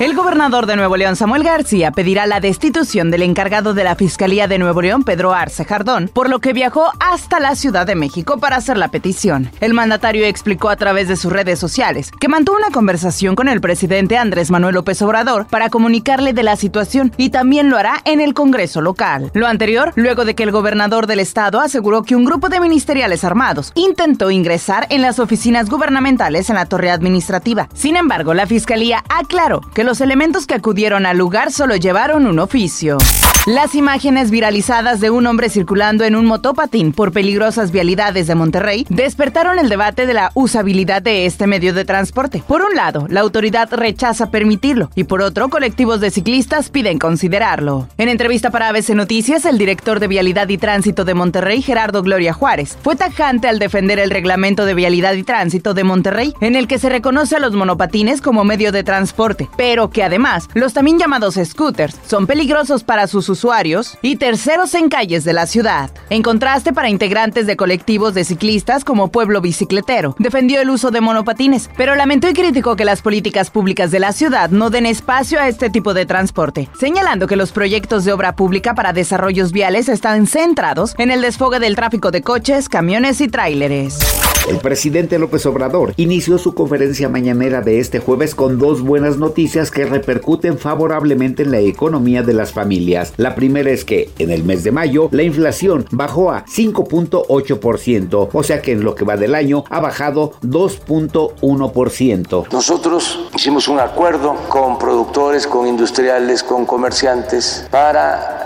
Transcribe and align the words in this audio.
El 0.00 0.16
gobernador 0.16 0.66
de 0.66 0.74
Nuevo 0.74 0.96
León, 0.96 1.16
Samuel 1.16 1.44
García, 1.44 1.92
pedirá 1.92 2.26
la 2.26 2.40
destitución 2.40 3.10
del 3.10 3.22
encargado 3.22 3.74
de 3.74 3.84
la 3.84 3.94
Fiscalía 3.94 4.48
de 4.48 4.58
Nuevo 4.58 4.80
León, 4.80 5.04
Pedro 5.04 5.32
Arce 5.32 5.64
Jardón, 5.64 6.10
por 6.12 6.30
lo 6.30 6.40
que 6.40 6.54
viajó 6.54 6.90
hasta 6.98 7.38
la 7.38 7.54
Ciudad 7.54 7.86
de 7.86 7.94
México 7.94 8.38
para 8.38 8.56
hacer 8.56 8.78
la 8.78 8.88
petición. 8.88 9.50
El 9.60 9.74
mandatario 9.74 10.24
explicó 10.24 10.70
a 10.70 10.76
través 10.76 11.08
de 11.08 11.16
sus 11.16 11.30
redes 11.30 11.58
sociales 11.58 12.10
que 12.10 12.28
mantuvo 12.28 12.56
una 12.56 12.70
conversación 12.70 13.36
con 13.36 13.48
el 13.48 13.60
presidente 13.60 14.16
Andrés 14.16 14.50
Manuel 14.50 14.74
López 14.74 15.00
Obrador 15.02 15.46
para 15.46 15.68
comunicarle 15.68 16.32
de 16.32 16.42
la 16.42 16.56
situación 16.56 17.12
y 17.16 17.30
también 17.30 17.68
lo 17.68 17.76
hará 17.76 18.00
en 18.04 18.20
el 18.20 18.34
Congreso 18.34 18.80
local. 18.80 19.30
Lo 19.34 19.46
anterior, 19.46 19.92
luego 19.94 20.24
de 20.24 20.34
que 20.34 20.42
el 20.42 20.52
gobernador 20.52 21.06
del 21.06 21.20
estado 21.20 21.60
aseguró 21.60 22.02
que 22.02 22.16
un 22.16 22.24
grupo 22.24 22.48
de 22.48 22.60
ministeriales 22.60 23.24
armados 23.24 23.72
intentó 23.74 24.30
ingresar 24.30 24.86
en 24.88 25.02
las 25.02 25.18
oficinas 25.18 25.68
gubernamentales 25.68 26.48
en 26.48 26.56
la 26.56 26.66
torre 26.66 26.90
administrativa. 26.90 27.68
Sin 27.74 27.96
embargo, 27.96 28.34
la 28.34 28.46
Fiscalía 28.46 29.04
aclaró 29.08 29.60
que 29.74 29.81
los 29.86 30.00
elementos 30.00 30.46
que 30.46 30.54
acudieron 30.54 31.06
al 31.06 31.18
lugar 31.18 31.50
solo 31.50 31.76
llevaron 31.76 32.26
un 32.26 32.38
oficio. 32.38 32.98
Las 33.46 33.74
imágenes 33.74 34.30
viralizadas 34.30 35.00
de 35.00 35.10
un 35.10 35.26
hombre 35.26 35.48
circulando 35.48 36.04
en 36.04 36.14
un 36.14 36.26
motopatín 36.26 36.92
por 36.92 37.10
peligrosas 37.10 37.72
vialidades 37.72 38.28
de 38.28 38.36
Monterrey 38.36 38.86
despertaron 38.88 39.58
el 39.58 39.68
debate 39.68 40.06
de 40.06 40.14
la 40.14 40.30
usabilidad 40.34 41.02
de 41.02 41.26
este 41.26 41.48
medio 41.48 41.74
de 41.74 41.84
transporte. 41.84 42.40
Por 42.46 42.62
un 42.62 42.76
lado, 42.76 43.08
la 43.10 43.18
autoridad 43.18 43.68
rechaza 43.72 44.30
permitirlo 44.30 44.92
y 44.94 45.02
por 45.02 45.22
otro, 45.22 45.48
colectivos 45.48 46.00
de 46.00 46.12
ciclistas 46.12 46.68
piden 46.68 47.00
considerarlo. 47.00 47.88
En 47.98 48.08
entrevista 48.08 48.50
para 48.50 48.68
ABC 48.68 48.90
Noticias, 48.90 49.44
el 49.44 49.58
director 49.58 49.98
de 49.98 50.06
Vialidad 50.06 50.48
y 50.48 50.56
Tránsito 50.56 51.04
de 51.04 51.14
Monterrey, 51.14 51.62
Gerardo 51.62 52.04
Gloria 52.04 52.34
Juárez, 52.34 52.78
fue 52.80 52.94
tajante 52.94 53.48
al 53.48 53.58
defender 53.58 53.98
el 53.98 54.10
reglamento 54.10 54.66
de 54.66 54.74
Vialidad 54.74 55.14
y 55.14 55.24
Tránsito 55.24 55.74
de 55.74 55.82
Monterrey, 55.82 56.32
en 56.40 56.54
el 56.54 56.68
que 56.68 56.78
se 56.78 56.90
reconoce 56.90 57.34
a 57.34 57.40
los 57.40 57.54
monopatines 57.54 58.20
como 58.20 58.44
medio 58.44 58.70
de 58.70 58.84
transporte, 58.84 59.48
pero 59.56 59.90
que 59.90 60.04
además 60.04 60.48
los 60.54 60.74
también 60.74 61.00
llamados 61.00 61.40
scooters 61.44 61.98
son 62.06 62.28
peligrosos 62.28 62.84
para 62.84 63.08
sus 63.08 63.31
usuarios 63.32 63.98
y 64.02 64.16
terceros 64.16 64.74
en 64.74 64.88
calles 64.88 65.24
de 65.24 65.32
la 65.32 65.46
ciudad. 65.46 65.90
En 66.10 66.22
contraste, 66.22 66.72
para 66.72 66.88
integrantes 66.88 67.46
de 67.48 67.56
colectivos 67.56 68.14
de 68.14 68.24
ciclistas 68.24 68.84
como 68.84 69.08
Pueblo 69.08 69.40
Bicicletero, 69.40 70.14
defendió 70.20 70.60
el 70.60 70.70
uso 70.70 70.92
de 70.92 71.00
monopatines, 71.00 71.68
pero 71.76 71.96
lamentó 71.96 72.28
y 72.28 72.34
criticó 72.34 72.76
que 72.76 72.84
las 72.84 73.02
políticas 73.02 73.50
públicas 73.50 73.90
de 73.90 73.98
la 73.98 74.12
ciudad 74.12 74.50
no 74.50 74.70
den 74.70 74.86
espacio 74.86 75.40
a 75.40 75.48
este 75.48 75.70
tipo 75.70 75.94
de 75.94 76.06
transporte, 76.06 76.68
señalando 76.78 77.26
que 77.26 77.36
los 77.36 77.50
proyectos 77.50 78.04
de 78.04 78.12
obra 78.12 78.36
pública 78.36 78.74
para 78.74 78.92
desarrollos 78.92 79.50
viales 79.50 79.88
están 79.88 80.26
centrados 80.26 80.94
en 80.98 81.10
el 81.10 81.20
desfogue 81.22 81.58
del 81.58 81.74
tráfico 81.76 82.10
de 82.10 82.22
coches, 82.22 82.68
camiones 82.68 83.20
y 83.20 83.28
tráileres. 83.28 84.31
El 84.48 84.58
presidente 84.58 85.20
López 85.20 85.46
Obrador 85.46 85.94
inició 85.96 86.36
su 86.36 86.52
conferencia 86.54 87.08
mañanera 87.08 87.60
de 87.60 87.78
este 87.78 88.00
jueves 88.00 88.34
con 88.34 88.58
dos 88.58 88.82
buenas 88.82 89.16
noticias 89.16 89.70
que 89.70 89.86
repercuten 89.86 90.58
favorablemente 90.58 91.44
en 91.44 91.52
la 91.52 91.60
economía 91.60 92.24
de 92.24 92.32
las 92.32 92.52
familias. 92.52 93.12
La 93.18 93.36
primera 93.36 93.70
es 93.70 93.84
que 93.84 94.10
en 94.18 94.32
el 94.32 94.42
mes 94.42 94.64
de 94.64 94.72
mayo 94.72 95.08
la 95.12 95.22
inflación 95.22 95.86
bajó 95.92 96.32
a 96.32 96.44
5.8%, 96.46 98.30
o 98.32 98.42
sea 98.42 98.62
que 98.62 98.72
en 98.72 98.82
lo 98.82 98.96
que 98.96 99.04
va 99.04 99.16
del 99.16 99.36
año 99.36 99.62
ha 99.70 99.78
bajado 99.78 100.32
2.1%. 100.42 102.52
Nosotros 102.52 103.20
hicimos 103.36 103.68
un 103.68 103.78
acuerdo 103.78 104.34
con 104.48 104.76
productores, 104.76 105.46
con 105.46 105.68
industriales, 105.68 106.42
con 106.42 106.66
comerciantes 106.66 107.64
para 107.70 108.41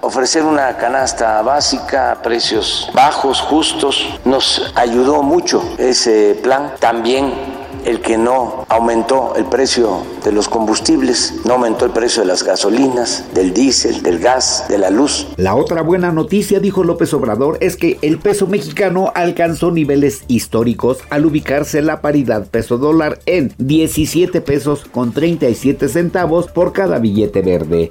ofrecer 0.00 0.44
una 0.44 0.76
canasta 0.76 1.42
básica 1.42 2.12
a 2.12 2.22
precios 2.22 2.90
bajos, 2.94 3.40
justos. 3.40 4.06
Nos 4.24 4.72
ayudó 4.74 5.22
mucho 5.22 5.62
ese 5.78 6.38
plan. 6.42 6.74
También 6.80 7.32
el 7.84 8.00
que 8.00 8.18
no 8.18 8.66
aumentó 8.68 9.34
el 9.36 9.44
precio 9.44 10.02
de 10.24 10.32
los 10.32 10.48
combustibles, 10.48 11.34
no 11.44 11.54
aumentó 11.54 11.84
el 11.84 11.92
precio 11.92 12.22
de 12.22 12.28
las 12.28 12.42
gasolinas, 12.42 13.24
del 13.34 13.54
diésel, 13.54 14.02
del 14.02 14.18
gas, 14.18 14.66
de 14.68 14.78
la 14.78 14.90
luz. 14.90 15.28
La 15.36 15.54
otra 15.54 15.82
buena 15.82 16.12
noticia, 16.12 16.60
dijo 16.60 16.84
López 16.84 17.14
Obrador, 17.14 17.58
es 17.60 17.76
que 17.76 17.98
el 18.02 18.18
peso 18.18 18.46
mexicano 18.46 19.12
alcanzó 19.14 19.70
niveles 19.70 20.24
históricos 20.28 20.98
al 21.10 21.26
ubicarse 21.26 21.82
la 21.82 22.00
paridad 22.00 22.46
peso 22.46 22.78
dólar 22.78 23.20
en 23.26 23.54
17 23.58 24.40
pesos 24.40 24.84
con 24.90 25.12
37 25.12 25.88
centavos 25.88 26.48
por 26.48 26.72
cada 26.72 26.98
billete 26.98 27.42
verde. 27.42 27.90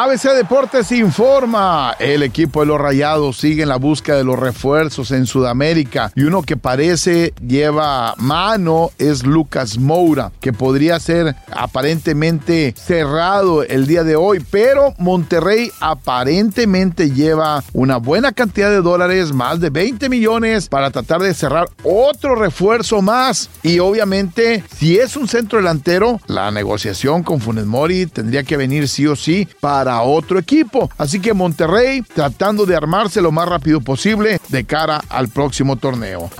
ABC 0.00 0.32
Deportes 0.32 0.92
informa. 0.92 1.96
El 1.98 2.22
equipo 2.22 2.60
de 2.60 2.66
los 2.66 2.80
Rayados 2.80 3.36
sigue 3.38 3.64
en 3.64 3.68
la 3.68 3.78
búsqueda 3.78 4.16
de 4.16 4.22
los 4.22 4.38
refuerzos 4.38 5.10
en 5.10 5.26
Sudamérica 5.26 6.12
y 6.14 6.22
uno 6.22 6.42
que 6.42 6.56
parece 6.56 7.34
lleva 7.44 8.14
mano 8.16 8.92
es 8.98 9.24
Lucas 9.24 9.76
Moura, 9.76 10.30
que 10.40 10.52
podría 10.52 11.00
ser 11.00 11.34
aparentemente 11.50 12.76
cerrado 12.76 13.64
el 13.64 13.88
día 13.88 14.04
de 14.04 14.14
hoy, 14.14 14.38
pero 14.48 14.94
Monterrey 14.98 15.72
aparentemente 15.80 17.10
lleva 17.10 17.64
una 17.72 17.96
buena 17.96 18.30
cantidad 18.30 18.70
de 18.70 18.82
dólares, 18.82 19.32
más 19.32 19.58
de 19.58 19.70
20 19.70 20.08
millones, 20.08 20.68
para 20.68 20.92
tratar 20.92 21.22
de 21.22 21.34
cerrar 21.34 21.68
otro 21.82 22.36
refuerzo 22.36 23.02
más. 23.02 23.50
Y 23.64 23.80
obviamente, 23.80 24.62
si 24.76 24.96
es 24.96 25.16
un 25.16 25.26
centro 25.26 25.58
delantero, 25.58 26.20
la 26.28 26.52
negociación 26.52 27.24
con 27.24 27.40
Funes 27.40 27.66
Mori 27.66 28.06
tendría 28.06 28.44
que 28.44 28.56
venir 28.56 28.86
sí 28.86 29.04
o 29.04 29.16
sí 29.16 29.48
para 29.58 29.87
a 29.88 30.02
otro 30.02 30.38
equipo. 30.38 30.90
Así 30.98 31.20
que 31.20 31.34
Monterrey 31.34 32.02
tratando 32.02 32.66
de 32.66 32.76
armarse 32.76 33.20
lo 33.20 33.32
más 33.32 33.48
rápido 33.48 33.80
posible 33.80 34.40
de 34.48 34.64
cara 34.64 35.02
al 35.08 35.28
próximo 35.28 35.76
torneo. 35.76 36.30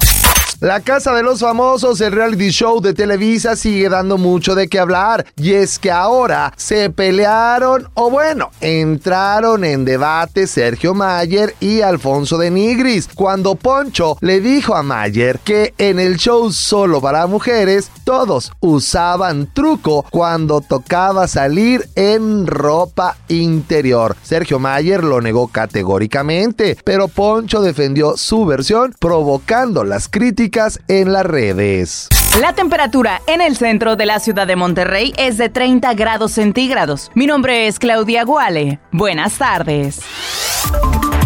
La 0.61 0.81
Casa 0.81 1.15
de 1.15 1.23
los 1.23 1.39
Famosos, 1.39 2.01
el 2.01 2.11
reality 2.11 2.49
show 2.49 2.81
de 2.81 2.93
Televisa, 2.93 3.55
sigue 3.55 3.89
dando 3.89 4.19
mucho 4.19 4.57
de 4.57 4.67
qué 4.67 4.81
hablar. 4.81 5.25
Y 5.37 5.53
es 5.53 5.79
que 5.79 5.93
ahora 5.93 6.53
se 6.57 6.91
pelearon, 6.91 7.89
o 7.95 8.11
bueno, 8.11 8.51
entraron 8.61 9.63
en 9.63 9.85
debate 9.85 10.49
Sergio 10.49 10.95
Mayer 10.95 11.55
y 11.61 11.83
Alfonso 11.83 12.39
de 12.39 12.51
Nigris, 12.51 13.09
cuando 13.15 13.55
Poncho 13.55 14.17
le 14.21 14.41
dijo 14.41 14.75
a 14.75 14.83
Mayer 14.83 15.39
que 15.39 15.75
en 15.79 16.01
el 16.01 16.17
show 16.17 16.51
solo 16.51 17.01
para 17.01 17.29
mujeres, 17.29 17.93
todos 18.03 18.51
usaban 18.59 19.55
truco 19.55 20.07
cuando 20.11 20.61
tocaba 20.61 21.29
salir 21.29 21.89
en 21.95 22.49
ropa 22.49 23.17
interior. 23.29 24.17
Sergio 24.25 24.59
Mayer 24.59 25.05
lo 25.05 25.21
negó 25.21 25.47
categóricamente, 25.47 26.77
pero 26.83 27.07
Poncho 27.07 27.63
defendió 27.63 28.17
su 28.17 28.45
versión, 28.45 28.93
provocando 28.99 29.85
las 29.85 30.09
críticas 30.09 30.48
en 30.89 31.13
las 31.13 31.27
redes. 31.27 32.09
La 32.41 32.53
temperatura 32.55 33.21
en 33.27 33.41
el 33.41 33.57
centro 33.57 33.97
de 33.97 34.07
la 34.07 34.21
ciudad 34.21 34.47
de 34.47 34.57
Monterrey 34.57 35.13
es 35.19 35.37
de 35.39 35.49
30 35.49 35.93
grados 35.95 36.33
centígrados. 36.33 37.11
Mi 37.15 37.27
nombre 37.27 37.67
es 37.67 37.79
Claudia 37.79 38.25
Guale. 38.25 38.79
Buenas 38.93 39.39
tardes. 39.39 40.01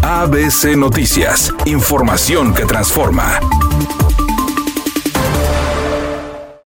ABC 0.02 0.76
Noticias, 0.76 1.52
información 1.66 2.54
que 2.54 2.64
transforma. 2.64 3.38